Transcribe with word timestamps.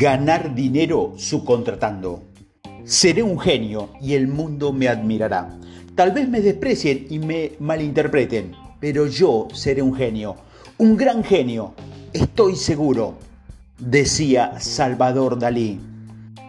Ganar 0.00 0.54
dinero 0.54 1.14
subcontratando. 1.16 2.22
Seré 2.84 3.24
un 3.24 3.36
genio 3.36 3.88
y 4.00 4.14
el 4.14 4.28
mundo 4.28 4.72
me 4.72 4.86
admirará. 4.86 5.58
Tal 5.96 6.12
vez 6.12 6.28
me 6.28 6.40
desprecien 6.40 7.08
y 7.10 7.18
me 7.18 7.54
malinterpreten, 7.58 8.52
pero 8.78 9.08
yo 9.08 9.48
seré 9.52 9.82
un 9.82 9.96
genio, 9.96 10.36
un 10.76 10.96
gran 10.96 11.24
genio, 11.24 11.74
estoy 12.12 12.54
seguro, 12.54 13.16
decía 13.76 14.60
Salvador 14.60 15.36
Dalí. 15.36 15.80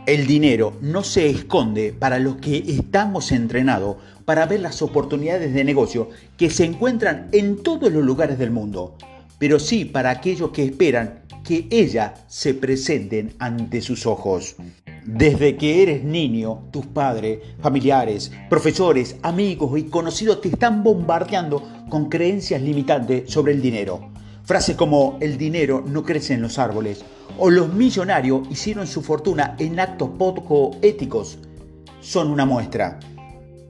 El 0.06 0.28
dinero 0.28 0.74
no 0.82 1.04
se 1.04 1.28
esconde 1.28 1.92
para 1.92 2.20
los 2.20 2.36
que 2.36 2.58
estamos 2.58 3.32
entrenados 3.32 3.96
para 4.26 4.46
ver 4.46 4.60
las 4.60 4.84
oportunidades 4.84 5.56
de 5.56 5.64
negocio 5.64 6.10
que 6.38 6.52
se 6.52 6.66
encuentran 6.66 7.30
en 7.32 7.64
todos 7.64 7.92
los 7.92 8.04
lugares 8.04 8.38
del 8.38 8.52
mundo, 8.52 8.96
pero 9.40 9.58
sí 9.58 9.86
para 9.86 10.12
aquellos 10.12 10.52
que 10.52 10.66
esperan 10.66 11.24
que 11.50 11.68
ella 11.72 12.14
se 12.28 12.54
presenten 12.54 13.34
ante 13.40 13.82
sus 13.82 14.06
ojos. 14.06 14.56
Desde 15.04 15.58
que 15.58 15.82
eres 15.82 16.04
niño, 16.04 16.70
tus 16.70 16.86
padres, 16.86 17.40
familiares, 17.60 18.32
profesores, 18.52 19.16
amigos 19.24 19.80
y 19.80 19.86
conocidos 19.86 20.42
te 20.42 20.50
están 20.50 20.84
bombardeando 20.84 21.68
con 21.90 22.08
creencias 22.08 22.62
limitantes 22.62 23.32
sobre 23.32 23.54
el 23.54 23.64
dinero. 23.64 24.12
Frases 24.44 24.76
como 24.76 25.18
el 25.22 25.40
dinero 25.40 25.84
no 25.84 26.04
crece 26.04 26.36
en 26.36 26.44
los 26.44 26.60
árboles 26.60 27.04
o 27.40 27.50
los 27.50 27.74
millonarios 27.74 28.48
hicieron 28.52 28.86
su 28.86 29.02
fortuna 29.02 29.56
en 29.58 29.80
actos 29.80 30.12
poco 30.20 30.78
éticos 30.84 31.40
son 32.00 32.30
una 32.30 32.46
muestra. 32.46 33.00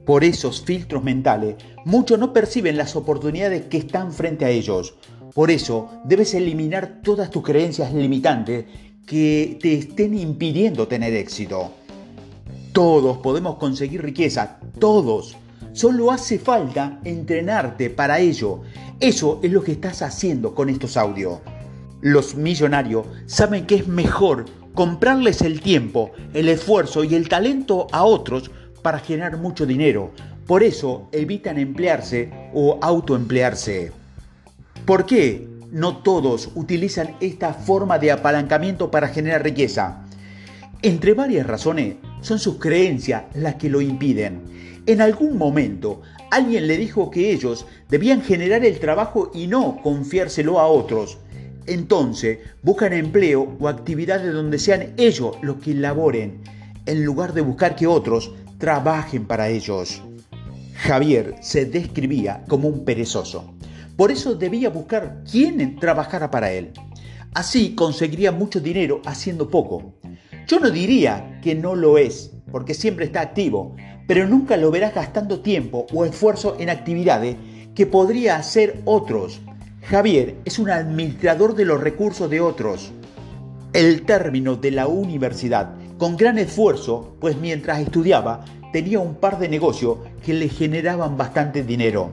Por 0.04 0.22
esos 0.22 0.62
filtros 0.62 1.02
mentales, 1.02 1.54
muchos 1.86 2.18
no 2.18 2.34
perciben 2.34 2.76
las 2.76 2.94
oportunidades 2.94 3.62
que 3.70 3.78
están 3.78 4.12
frente 4.12 4.44
a 4.44 4.50
ellos. 4.50 4.92
Por 5.34 5.50
eso 5.50 5.90
debes 6.04 6.34
eliminar 6.34 7.00
todas 7.02 7.30
tus 7.30 7.42
creencias 7.42 7.92
limitantes 7.94 8.64
que 9.06 9.58
te 9.60 9.74
estén 9.74 10.18
impidiendo 10.18 10.88
tener 10.88 11.14
éxito. 11.14 11.72
Todos 12.72 13.18
podemos 13.18 13.56
conseguir 13.56 14.02
riqueza, 14.02 14.58
todos. 14.78 15.36
Solo 15.72 16.10
hace 16.10 16.38
falta 16.38 17.00
entrenarte 17.04 17.90
para 17.90 18.18
ello. 18.18 18.62
Eso 18.98 19.38
es 19.42 19.52
lo 19.52 19.62
que 19.62 19.72
estás 19.72 20.02
haciendo 20.02 20.54
con 20.54 20.68
estos 20.68 20.96
audios. 20.96 21.38
Los 22.00 22.34
millonarios 22.34 23.06
saben 23.26 23.66
que 23.66 23.76
es 23.76 23.86
mejor 23.86 24.46
comprarles 24.74 25.42
el 25.42 25.60
tiempo, 25.60 26.10
el 26.34 26.48
esfuerzo 26.48 27.04
y 27.04 27.14
el 27.14 27.28
talento 27.28 27.86
a 27.92 28.04
otros 28.04 28.50
para 28.82 28.98
generar 28.98 29.36
mucho 29.36 29.66
dinero. 29.66 30.10
Por 30.46 30.62
eso 30.62 31.08
evitan 31.12 31.58
emplearse 31.58 32.30
o 32.52 32.78
autoemplearse. 32.80 33.99
¿Por 34.84 35.06
qué 35.06 35.46
no 35.70 35.98
todos 35.98 36.50
utilizan 36.54 37.14
esta 37.20 37.54
forma 37.54 37.98
de 37.98 38.10
apalancamiento 38.10 38.90
para 38.90 39.08
generar 39.08 39.44
riqueza? 39.44 40.04
Entre 40.82 41.14
varias 41.14 41.46
razones, 41.46 41.96
son 42.22 42.38
sus 42.38 42.56
creencias 42.56 43.24
las 43.34 43.56
que 43.56 43.68
lo 43.68 43.80
impiden. 43.80 44.40
En 44.86 45.00
algún 45.00 45.36
momento, 45.36 46.00
alguien 46.30 46.66
le 46.66 46.78
dijo 46.78 47.10
que 47.10 47.30
ellos 47.32 47.66
debían 47.88 48.22
generar 48.22 48.64
el 48.64 48.80
trabajo 48.80 49.30
y 49.34 49.46
no 49.46 49.80
confiárselo 49.82 50.58
a 50.58 50.66
otros. 50.66 51.18
Entonces, 51.66 52.38
buscan 52.62 52.92
empleo 52.92 53.56
o 53.60 53.68
actividades 53.68 54.32
donde 54.32 54.58
sean 54.58 54.94
ellos 54.96 55.36
los 55.42 55.56
que 55.56 55.74
laboren, 55.74 56.40
en 56.86 57.04
lugar 57.04 57.34
de 57.34 57.42
buscar 57.42 57.76
que 57.76 57.86
otros 57.86 58.32
trabajen 58.58 59.26
para 59.26 59.50
ellos. 59.50 60.02
Javier 60.74 61.36
se 61.42 61.66
describía 61.66 62.42
como 62.48 62.68
un 62.68 62.84
perezoso. 62.84 63.54
Por 64.00 64.10
eso 64.10 64.34
debía 64.34 64.70
buscar 64.70 65.24
quién 65.30 65.76
trabajara 65.78 66.30
para 66.30 66.50
él. 66.50 66.70
Así 67.34 67.74
conseguiría 67.74 68.32
mucho 68.32 68.58
dinero 68.58 69.02
haciendo 69.04 69.50
poco. 69.50 69.92
Yo 70.46 70.58
no 70.58 70.70
diría 70.70 71.38
que 71.42 71.54
no 71.54 71.74
lo 71.74 71.98
es, 71.98 72.30
porque 72.50 72.72
siempre 72.72 73.04
está 73.04 73.20
activo, 73.20 73.76
pero 74.08 74.26
nunca 74.26 74.56
lo 74.56 74.70
verás 74.70 74.94
gastando 74.94 75.40
tiempo 75.40 75.86
o 75.92 76.06
esfuerzo 76.06 76.56
en 76.58 76.70
actividades 76.70 77.36
que 77.74 77.84
podría 77.84 78.36
hacer 78.36 78.80
otros. 78.86 79.42
Javier 79.82 80.36
es 80.46 80.58
un 80.58 80.70
administrador 80.70 81.54
de 81.54 81.66
los 81.66 81.78
recursos 81.78 82.30
de 82.30 82.40
otros. 82.40 82.92
El 83.74 84.06
término 84.06 84.56
de 84.56 84.70
la 84.70 84.86
universidad, 84.86 85.74
con 85.98 86.16
gran 86.16 86.38
esfuerzo, 86.38 87.18
pues 87.20 87.36
mientras 87.36 87.80
estudiaba 87.80 88.46
tenía 88.72 88.98
un 88.98 89.16
par 89.16 89.38
de 89.38 89.50
negocios 89.50 89.98
que 90.24 90.32
le 90.32 90.48
generaban 90.48 91.18
bastante 91.18 91.62
dinero. 91.62 92.12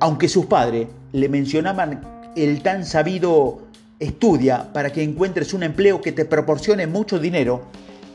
Aunque 0.00 0.28
sus 0.28 0.46
padres 0.46 0.86
le 1.12 1.28
mencionaban 1.28 2.00
el 2.36 2.62
tan 2.62 2.84
sabido 2.84 3.62
estudia 3.98 4.72
para 4.72 4.92
que 4.92 5.02
encuentres 5.02 5.54
un 5.54 5.64
empleo 5.64 6.00
que 6.00 6.12
te 6.12 6.24
proporcione 6.24 6.86
mucho 6.86 7.18
dinero, 7.18 7.62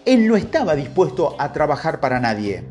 él 0.05 0.27
no 0.27 0.37
estaba 0.37 0.75
dispuesto 0.75 1.35
a 1.39 1.51
trabajar 1.51 1.99
para 1.99 2.21
nadie. 2.21 2.63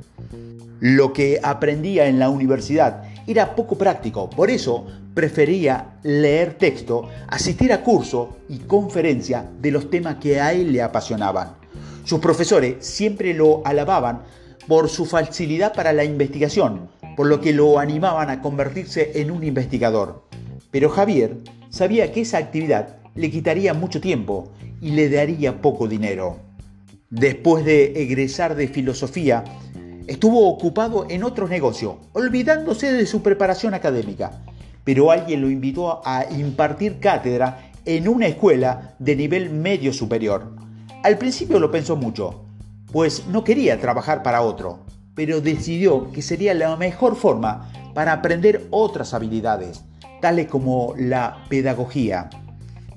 Lo 0.81 1.13
que 1.13 1.41
aprendía 1.43 2.07
en 2.07 2.19
la 2.19 2.31
universidad 2.31 3.05
era 3.27 3.55
poco 3.55 3.77
práctico, 3.77 4.31
por 4.31 4.51
eso 4.51 4.87
prefería 5.15 5.99
leer 6.03 6.55
texto, 6.55 7.09
asistir 7.29 7.73
a 7.73 7.83
cursos 7.83 8.29
y 8.49 8.59
conferencias 8.61 9.45
de 9.61 9.71
los 9.71 9.91
temas 9.91 10.17
que 10.17 10.41
a 10.41 10.55
él 10.55 10.73
le 10.73 10.83
apasionaban. 10.83 11.53
Sus 12.05 12.19
profesores 12.19 12.77
siempre 12.81 13.35
lo 13.35 13.61
alababan 13.67 14.23
por 14.67 14.89
su 14.89 15.05
facilidad 15.05 15.75
para 15.75 15.93
la 15.93 16.05
investigación, 16.05 16.89
por 17.17 17.27
lo 17.27 17.41
que 17.41 17.53
lo 17.53 17.79
animaban 17.79 18.31
a 18.31 18.41
convertirse 18.41 19.13
en 19.21 19.31
un 19.31 19.45
investigador. 19.45 20.25
Pero 20.71 20.89
Javier 20.89 21.39
sabía 21.71 22.13
que 22.13 22.23
esa 22.23 22.39
actividad 22.39 22.97
le 23.15 23.31
quitaría 23.31 23.75
mucho 23.75 24.01
tiempo 24.01 24.53
y 24.81 24.93
le 24.93 25.09
daría 25.09 25.61
poco 25.61 25.89
dinero. 25.89 26.39
Después 27.11 27.65
de 27.65 28.03
egresar 28.03 28.55
de 28.55 28.69
filosofía, 28.69 29.45
estuvo 30.07 30.49
ocupado 30.49 31.07
en 31.09 31.25
otros 31.25 31.51
negocios, 31.51 31.97
olvidándose 32.13 32.93
de 32.93 33.07
su 33.07 33.23
preparación 33.23 33.75
académica. 33.75 34.43
Pero 34.85 35.11
alguien 35.11 35.43
lo 35.43 35.51
invitó 35.51 36.01
a 36.05 36.27
impartir 36.31 36.99
cátedra 36.99 37.71
en 37.85 38.09
una 38.09 38.27
escuela 38.27 38.95
de 38.99 39.17
nivel 39.17 39.51
medio 39.51 39.93
superior. 39.93 40.57
Al 41.03 41.19
principio 41.19 41.61
lo 41.61 41.71
pensó 41.71 41.97
mucho, 41.97 42.45
pues 42.93 43.27
no 43.27 43.45
quería 43.45 43.81
trabajar 43.81 44.23
para 44.23 44.43
otro, 44.43 44.81
pero 45.15 45.41
decidió 45.41 46.11
que 46.13 46.23
sería 46.23 46.55
la 46.55 46.77
mejor 46.77 47.17
forma 47.17 47.71
para 47.95 48.13
aprender 48.13 48.67
otras 48.71 49.15
habilidades, 49.15 49.85
tales 50.21 50.49
como 50.49 50.95
la 50.97 51.45
pedagogía. 51.49 52.31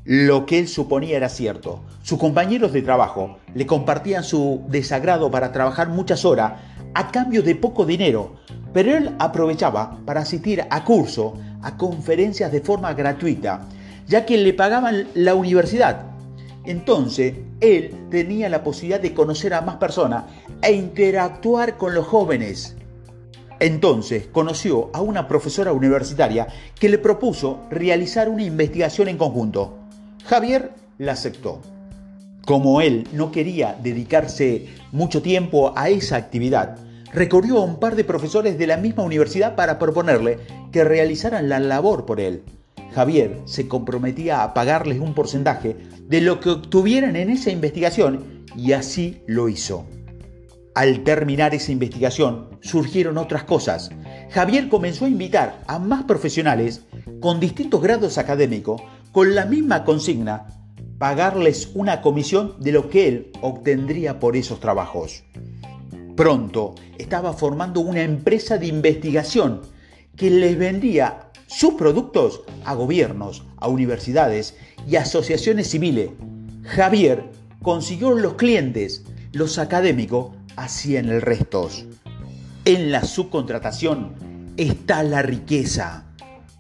Lo 0.06 0.46
que 0.46 0.60
él 0.60 0.68
suponía 0.68 1.18
era 1.18 1.30
cierto. 1.30 1.82
Sus 2.04 2.20
compañeros 2.20 2.72
de 2.72 2.84
trabajo 2.84 3.38
le 3.56 3.66
compartían 3.66 4.24
su 4.24 4.62
desagrado 4.70 5.32
para 5.32 5.52
trabajar 5.52 5.90
muchas 5.90 6.24
horas 6.26 6.54
a 6.94 7.12
cambio 7.12 7.42
de 7.42 7.56
poco 7.56 7.86
dinero, 7.86 8.36
pero 8.72 8.96
él 8.96 9.16
aprovechaba 9.20 9.98
para 10.06 10.22
asistir 10.22 10.64
a 10.70 10.84
cursos, 10.84 11.34
a 11.62 11.76
conferencias 11.76 12.52
de 12.52 12.62
forma 12.62 12.94
gratuita, 12.94 13.62
ya 14.08 14.26
que 14.26 14.38
le 14.38 14.54
pagaban 14.54 15.08
la 15.16 15.34
universidad. 15.34 16.15
Entonces, 16.66 17.36
él 17.62 17.92
tenía 18.10 18.50
la 18.50 18.64
posibilidad 18.64 19.00
de 19.00 19.14
conocer 19.14 19.54
a 19.54 19.62
más 19.62 19.76
personas 19.76 20.26
e 20.62 20.74
interactuar 20.74 21.78
con 21.78 21.94
los 21.94 22.06
jóvenes. 22.06 22.76
Entonces 23.60 24.28
conoció 24.32 24.90
a 24.94 25.02
una 25.02 25.28
profesora 25.28 25.72
universitaria 25.72 26.48
que 26.78 26.90
le 26.90 26.98
propuso 26.98 27.62
realizar 27.70 28.28
una 28.28 28.44
investigación 28.44 29.08
en 29.08 29.18
conjunto. 29.18 29.78
Javier 30.26 30.72
la 30.98 31.14
aceptó. 31.14 31.62
Como 32.46 32.82
él 32.82 33.08
no 33.14 33.32
quería 33.32 33.76
dedicarse 33.82 34.68
mucho 34.92 35.22
tiempo 35.22 35.74
a 35.76 35.90
esa 35.90 36.18
actividad, 36.18 36.78
recorrió 37.14 37.58
a 37.60 37.64
un 37.64 37.80
par 37.80 37.96
de 37.96 38.04
profesores 38.04 38.58
de 38.58 38.68
la 38.68 38.78
misma 38.78 39.04
universidad 39.04 39.56
para 39.56 39.80
proponerle 39.80 40.40
que 40.72 40.84
realizaran 40.84 41.48
la 41.48 41.60
labor 41.60 42.06
por 42.06 42.20
él. 42.20 42.44
Javier 42.96 43.42
se 43.44 43.68
comprometía 43.68 44.42
a 44.42 44.54
pagarles 44.54 45.02
un 45.02 45.14
porcentaje 45.14 45.76
de 46.08 46.22
lo 46.22 46.40
que 46.40 46.50
obtuvieran 46.50 47.18
en 47.18 47.30
esa 47.30 47.52
investigación 47.52 48.46
y 48.56 48.72
así 48.72 49.22
lo 49.28 49.50
hizo. 49.50 49.86
Al 50.76 51.04
terminar 51.04 51.54
esa 51.54 51.74
investigación 51.74 52.58
surgieron 52.62 53.18
otras 53.18 53.44
cosas. 53.44 53.90
Javier 54.32 54.70
comenzó 54.70 55.04
a 55.04 55.10
invitar 55.10 55.62
a 55.68 55.78
más 55.78 56.06
profesionales 56.06 56.86
con 57.20 57.42
distintos 57.42 57.82
grados 57.82 58.18
académicos 58.18 58.82
con 59.12 59.36
la 59.36 59.44
misma 59.44 59.84
consigna, 59.84 60.48
pagarles 60.98 61.72
una 61.76 62.02
comisión 62.02 62.56
de 62.62 62.72
lo 62.72 62.90
que 62.90 63.10
él 63.10 63.32
obtendría 63.42 64.22
por 64.22 64.38
esos 64.38 64.62
trabajos. 64.62 65.26
Pronto 66.16 66.76
estaba 66.98 67.34
formando 67.34 67.82
una 67.82 68.04
empresa 68.04 68.58
de 68.58 68.68
investigación 68.68 69.64
que 70.16 70.30
les 70.30 70.58
vendía 70.58 71.25
sus 71.48 71.76
productos 71.76 72.42
a 72.64 72.74
gobiernos, 72.74 73.44
a 73.58 73.68
universidades 73.68 74.56
y 74.88 74.96
asociaciones 74.96 75.70
civiles. 75.70 76.10
Javier 76.64 77.32
consiguió 77.62 78.12
los 78.12 78.34
clientes, 78.34 79.04
los 79.32 79.58
académicos 79.58 80.32
hacían 80.56 81.10
el 81.10 81.22
resto. 81.22 81.70
En 82.66 82.92
la 82.92 83.04
subcontratación 83.04 84.54
está 84.58 85.04
la 85.04 85.22
riqueza. 85.22 86.06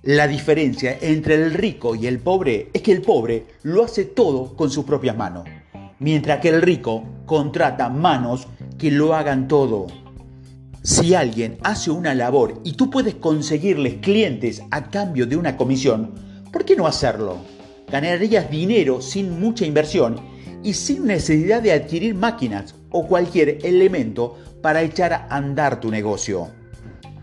La 0.03 0.27
diferencia 0.27 0.97
entre 1.01 1.33
el 1.35 1.53
rico 1.53 1.95
y 1.95 2.05
el 2.05 2.19
pobre 2.19 2.69
es 2.73 2.83
que 2.83 2.91
el 2.91 3.01
pobre 3.01 3.47
lo 3.63 3.83
hace 3.83 4.05
todo 4.05 4.55
con 4.55 4.69
sus 4.69 4.85
propias 4.85 5.17
manos. 5.17 5.45
mientras 5.99 6.39
que 6.41 6.49
el 6.49 6.61
rico 6.61 7.03
contrata 7.25 7.89
manos 7.89 8.47
que 8.77 8.91
lo 8.91 9.15
hagan 9.15 9.47
todo. 9.47 9.87
Si 10.85 11.15
alguien 11.15 11.57
hace 11.63 11.89
una 11.89 12.13
labor 12.13 12.61
y 12.63 12.73
tú 12.73 12.91
puedes 12.91 13.15
conseguirles 13.15 13.95
clientes 14.03 14.61
a 14.69 14.91
cambio 14.91 15.25
de 15.25 15.35
una 15.35 15.57
comisión, 15.57 16.11
¿por 16.53 16.63
qué 16.63 16.75
no 16.75 16.85
hacerlo? 16.85 17.39
Ganarías 17.91 18.51
dinero 18.51 19.01
sin 19.01 19.39
mucha 19.39 19.65
inversión 19.65 20.21
y 20.61 20.75
sin 20.75 21.07
necesidad 21.07 21.63
de 21.63 21.73
adquirir 21.73 22.13
máquinas 22.13 22.75
o 22.91 23.07
cualquier 23.07 23.65
elemento 23.65 24.37
para 24.61 24.83
echar 24.83 25.11
a 25.11 25.27
andar 25.31 25.79
tu 25.79 25.89
negocio. 25.89 26.49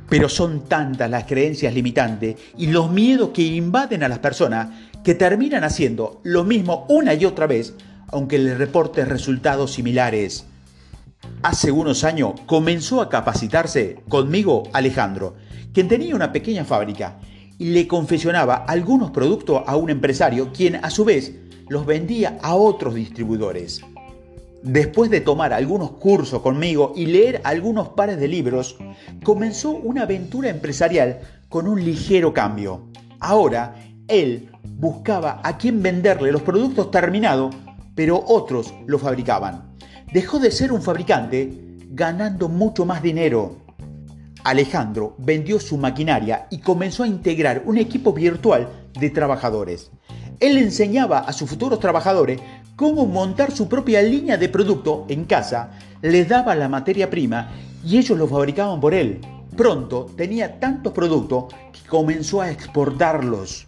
Pero 0.09 0.29
son 0.29 0.65
tantas 0.65 1.09
las 1.09 1.27
creencias 1.27 1.73
limitantes 1.73 2.35
y 2.59 2.67
los 2.67 2.91
miedos 2.91 3.29
que 3.29 3.43
invaden 3.43 4.03
a 4.03 4.09
las 4.09 4.19
personas 4.19 4.71
que 5.05 5.15
terminan 5.15 5.63
haciendo 5.63 6.21
lo 6.25 6.43
mismo 6.43 6.85
una 6.89 7.15
y 7.15 7.25
otra 7.27 7.47
vez, 7.47 7.75
aunque 8.09 8.41
les 8.41 8.59
reportes 8.59 9.07
resultados 9.07 9.71
similares. 9.71 10.47
Hace 11.43 11.73
unos 11.73 12.05
años 12.05 12.35
comenzó 12.47 13.01
a 13.01 13.09
capacitarse 13.09 14.03
conmigo 14.09 14.63
Alejandro, 14.73 15.35
quien 15.73 15.89
tenía 15.89 16.15
una 16.15 16.31
pequeña 16.31 16.65
fábrica 16.65 17.19
y 17.59 17.71
le 17.71 17.89
confesionaba 17.89 18.55
algunos 18.55 19.11
productos 19.11 19.63
a 19.67 19.77
un 19.77 19.91
empresario, 19.91 20.53
quien 20.53 20.77
a 20.77 20.89
su 20.89 21.05
vez 21.05 21.35
los 21.69 21.85
vendía 21.85 22.39
a 22.43 22.55
otros 22.55 22.95
distribuidores. 22.95 23.81
Después 24.63 25.11
de 25.11 25.21
tomar 25.21 25.53
algunos 25.53 25.91
cursos 25.93 26.43
conmigo 26.43 26.93
y 26.95 27.07
leer 27.07 27.41
algunos 27.43 27.89
pares 27.89 28.21
de 28.21 28.29
libros, 28.29 28.77
comenzó 29.25 29.71
una 29.71 30.03
aventura 30.03 30.49
empresarial 30.49 31.23
con 31.49 31.67
un 31.67 31.85
ligero 31.85 32.33
cambio. 32.33 32.85
Ahora, 33.19 33.75
él 34.07 34.49
buscaba 34.77 35.41
a 35.43 35.59
quién 35.59 35.83
venderle 35.83 36.31
los 36.31 36.43
productos 36.43 36.93
terminados, 36.93 37.53
pero 37.97 38.23
otros 38.25 38.73
lo 38.87 39.01
fabricaban 39.01 39.72
dejó 40.13 40.39
de 40.39 40.51
ser 40.51 40.73
un 40.73 40.83
fabricante 40.83 41.51
ganando 41.91 42.49
mucho 42.49 42.85
más 42.85 43.03
dinero. 43.03 43.57
Alejandro 44.45 45.15
vendió 45.19 45.59
su 45.61 45.79
maquinaria 45.79 46.47
y 46.51 46.59
comenzó 46.59 47.05
a 47.05 47.07
integrar 47.07 47.63
un 47.65 47.79
equipo 47.79 48.13
virtual 48.13 48.69
de 48.99 49.11
trabajadores. 49.11 49.91
Él 50.41 50.59
enseñaba 50.59 51.21
a 51.21 51.33
sus 51.33 51.49
futuros 51.49 51.79
trabajadores 51.81 52.41
cómo 52.77 53.07
montar 53.07 53.53
su 53.53 53.69
propia 53.69 54.03
línea 54.03 54.37
de 54.37 54.49
producto 54.49 55.07
en 55.09 55.25
casa, 55.25 55.71
les 56.03 56.29
daba 56.29 56.55
la 56.57 56.69
materia 56.69 57.09
prima 57.09 57.53
y 57.85 57.99
ellos 57.99 58.19
lo 58.19 58.27
fabricaban 58.27 58.81
por 58.81 58.95
él. 58.95 59.21
Pronto 59.57 60.07
tenía 60.17 60.59
tantos 60.59 60.93
productos 60.93 61.55
que 61.73 61.89
comenzó 61.89 62.41
a 62.41 62.51
exportarlos. 62.51 63.67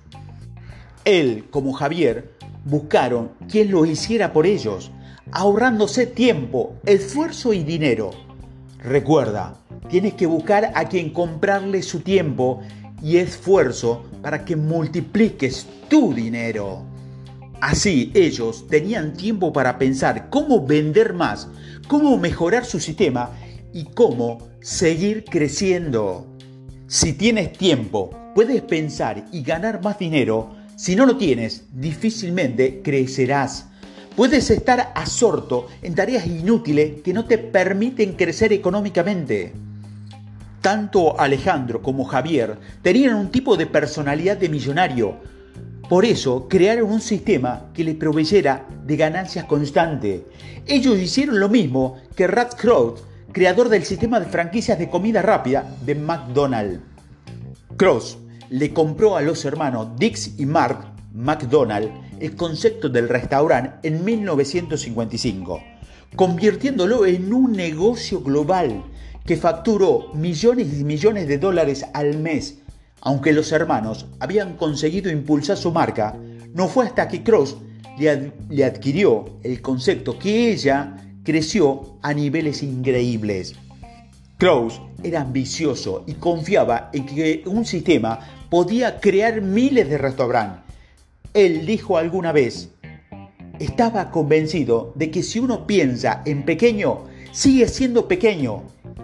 Él, 1.05 1.45
como 1.51 1.73
Javier, 1.73 2.33
buscaron 2.65 3.33
quien 3.49 3.71
lo 3.71 3.85
hiciera 3.87 4.33
por 4.33 4.47
ellos 4.47 4.91
ahorrándose 5.33 6.07
tiempo, 6.07 6.75
esfuerzo 6.85 7.53
y 7.53 7.63
dinero. 7.65 8.11
Recuerda, 8.79 9.55
tienes 9.89 10.15
que 10.15 10.27
buscar 10.27 10.73
a 10.75 10.89
quien 10.89 11.11
comprarle 11.11 11.83
su 11.83 12.01
tiempo 12.01 12.61
y 13.03 13.17
esfuerzo 13.17 14.05
para 14.23 14.45
que 14.45 14.57
multipliques 14.57 15.67
tu 15.89 16.15
dinero. 16.15 16.83
Así 17.61 18.11
ellos 18.15 18.67
tenían 18.69 19.15
tiempo 19.15 19.53
para 19.53 19.79
pensar 19.79 20.29
cómo 20.29 20.67
vender 20.67 21.15
más, 21.15 21.49
cómo 21.89 22.19
mejorar 22.19 22.65
su 22.67 22.79
sistema 22.79 23.31
y 23.73 23.85
cómo 23.85 24.39
seguir 24.61 25.25
creciendo. 25.25 26.27
Si 26.87 27.15
tienes 27.15 27.53
tiempo, 27.53 28.11
puedes 28.35 28.61
pensar 28.63 29.25
y 29.33 29.43
ganar 29.43 29.83
más 29.83 29.99
dinero. 29.99 30.55
Si 30.77 30.95
no 30.95 31.07
lo 31.07 31.17
tienes, 31.17 31.65
difícilmente 31.73 32.83
crecerás. 32.83 33.69
Puedes 34.17 34.49
estar 34.51 34.93
absorto 34.95 35.67
en 35.83 35.97
tareas 35.97 36.25
inútiles 36.27 37.03
que 37.03 37.13
no 37.13 37.25
te 37.25 37.37
permiten 37.37 38.13
crecer 38.13 38.53
económicamente. 38.53 39.53
Tanto 40.61 41.19
Alejandro 41.19 41.83
como 41.83 42.05
Javier 42.05 42.57
tenían 42.81 43.17
un 43.17 43.33
tipo 43.33 43.57
de 43.57 43.67
personalidad 43.67 44.37
de 44.37 44.49
millonario. 44.49 45.17
Por 45.89 46.05
eso 46.05 46.47
crearon 46.49 46.93
un 46.93 47.01
sistema 47.01 47.71
que 47.75 47.83
les 47.83 47.97
proveyera 47.97 48.69
de 48.87 48.97
ganancias 48.97 49.47
constantes. 49.47 50.23
Ellos 50.65 50.97
hicieron 50.97 51.41
lo 51.41 51.49
mismo 51.49 51.97
que 52.15 52.29
Rat 52.29 52.55
Kroll, 52.55 52.95
creador 53.33 53.69
del 53.69 53.85
sistema 53.85 54.21
de 54.21 54.27
franquicias 54.27 54.79
de 54.79 54.89
comida 54.89 55.23
rápida 55.23 55.75
de 55.85 55.97
McDonald's. 55.97 56.79
Cross 57.77 58.19
le 58.49 58.73
compró 58.73 59.17
a 59.17 59.23
los 59.23 59.45
hermanos 59.45 59.89
Dix 59.97 60.39
y 60.39 60.47
Mark 60.47 60.87
McDonald 61.13 61.91
el 62.25 62.37
concepto 62.37 62.89
del 62.89 63.11
restaurante 63.11 63.87
en 63.87 64.03
1955, 64.03 65.63
convirtiéndolo 66.17 67.05
en 67.05 67.35
un 67.35 67.53
negocio 67.53 68.23
global 68.23 68.83
que 69.27 69.37
facturó 69.37 70.11
millones 70.15 70.69
y 70.73 70.85
millones 70.85 71.29
de 71.29 71.37
dólares 71.37 71.85
al 71.93 72.17
mes. 72.19 72.61
Aunque 73.03 73.35
los 73.35 73.53
hermanos 73.53 74.07
habían 74.21 74.57
conseguido 74.57 75.11
impulsar 75.11 75.59
su 75.59 75.71
marca, 75.71 76.17
no 76.55 76.69
fue 76.69 76.87
hasta 76.87 77.09
que 77.09 77.23
Cross 77.23 77.59
le, 77.99 78.65
adquirió 78.65 79.39
el 79.43 79.61
concepto 79.61 80.19
que 80.19 80.51
ella 80.51 80.97
creció 81.23 81.99
a 82.01 82.15
niveles 82.15 82.63
increíbles. 82.63 83.55
Cross 84.39 84.81
era 85.03 85.21
ambicioso 85.21 86.05
y 86.07 86.15
confiaba 86.15 86.89
en 86.95 87.05
que 87.05 87.43
un 87.45 87.67
sistema 87.67 88.19
podía 88.49 88.99
crear 88.99 89.43
miles 89.43 89.91
de 89.91 89.99
restaurantes 89.99 90.64
él 91.35 91.67
dijo 91.67 91.99
alguna 91.99 92.31
vez, 92.31 92.71
estaba 93.59 94.13
convencido 94.13 94.93
de 94.95 95.11
que 95.11 95.25
si 95.25 95.41
uno 95.41 95.67
piensa 95.67 96.23
en 96.25 96.45
pequeño, 96.45 97.05
sigue 97.33 97.67
siendo 97.67 98.07
pequeño, 98.07 98.63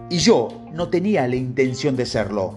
y 0.09 0.19
yo 0.19 0.49
no 0.73 0.89
tenía 0.89 1.27
la 1.27 1.35
intención 1.35 1.97
de 1.97 2.07
serlo. 2.07 2.55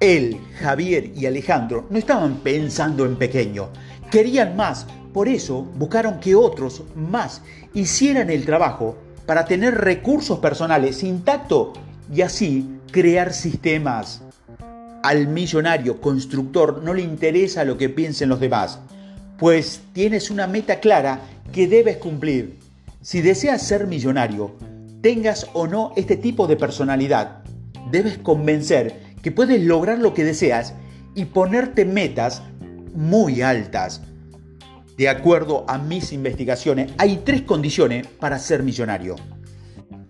Él, 0.00 0.36
Javier 0.60 1.10
y 1.16 1.24
Alejandro 1.24 1.86
no 1.88 1.98
estaban 1.98 2.36
pensando 2.36 3.06
en 3.06 3.16
pequeño, 3.16 3.70
querían 4.10 4.54
más, 4.54 4.86
por 5.14 5.28
eso 5.28 5.62
buscaron 5.76 6.20
que 6.20 6.34
otros 6.34 6.82
más 6.94 7.40
hicieran 7.72 8.28
el 8.28 8.44
trabajo 8.44 8.98
para 9.24 9.46
tener 9.46 9.74
recursos 9.76 10.40
personales 10.40 11.02
intactos 11.02 11.70
y 12.14 12.20
así 12.20 12.68
crear 12.92 13.32
sistemas. 13.32 14.22
Al 15.02 15.28
millonario 15.28 16.00
constructor 16.00 16.82
no 16.82 16.92
le 16.92 17.02
interesa 17.02 17.64
lo 17.64 17.78
que 17.78 17.88
piensen 17.88 18.28
los 18.28 18.40
demás, 18.40 18.80
pues 19.38 19.80
tienes 19.92 20.30
una 20.30 20.46
meta 20.46 20.80
clara 20.80 21.20
que 21.52 21.68
debes 21.68 21.98
cumplir. 21.98 22.58
Si 23.00 23.20
deseas 23.20 23.62
ser 23.62 23.86
millonario, 23.86 24.56
tengas 25.00 25.46
o 25.52 25.68
no 25.68 25.92
este 25.96 26.16
tipo 26.16 26.48
de 26.48 26.56
personalidad, 26.56 27.44
debes 27.92 28.18
convencer 28.18 29.00
que 29.22 29.30
puedes 29.30 29.62
lograr 29.62 29.98
lo 29.98 30.14
que 30.14 30.24
deseas 30.24 30.74
y 31.14 31.26
ponerte 31.26 31.84
metas 31.84 32.42
muy 32.92 33.40
altas. 33.40 34.02
De 34.96 35.08
acuerdo 35.08 35.64
a 35.68 35.78
mis 35.78 36.12
investigaciones, 36.12 36.92
hay 36.98 37.22
tres 37.24 37.42
condiciones 37.42 38.08
para 38.08 38.38
ser 38.40 38.64
millonario. 38.64 39.14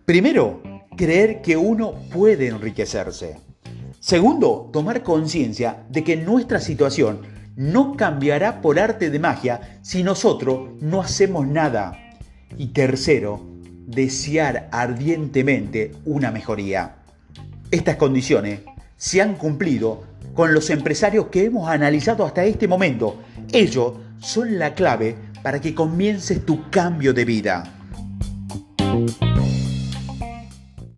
Primero, 0.07 0.63
creer 0.97 1.43
que 1.43 1.59
uno 1.59 1.93
puede 2.11 2.49
enriquecerse. 2.49 3.48
Segundo, 4.09 4.71
tomar 4.73 5.03
conciencia 5.03 5.85
de 5.91 6.03
que 6.03 6.17
nuestra 6.17 6.61
situación 6.61 7.21
no 7.57 7.95
cambiará 7.95 8.63
por 8.63 8.81
arte 8.81 9.11
de 9.11 9.19
magia 9.19 9.81
si 9.83 10.03
nosotros 10.03 10.71
no 10.81 11.03
hacemos 11.03 11.47
nada. 11.47 12.17
Y 12.57 12.69
tercero, 12.69 13.47
desear 13.87 14.71
ardientemente 14.73 15.93
una 16.07 16.31
mejoría. 16.31 16.95
Estas 17.71 17.97
condiciones 17.97 18.61
se 18.97 19.21
han 19.21 19.35
cumplido 19.35 20.05
con 20.33 20.55
los 20.55 20.71
empresarios 20.71 21.27
que 21.27 21.45
hemos 21.45 21.69
analizado 21.69 22.25
hasta 22.25 22.47
este 22.47 22.67
momento. 22.67 23.19
Ellos 23.53 23.93
son 24.21 24.59
la 24.59 24.73
clave 24.73 25.17
para 25.43 25.61
que 25.61 25.75
comiences 25.75 26.47
tu 26.47 26.71
cambio 26.71 27.13
de 27.13 27.27
vida. 27.27 27.78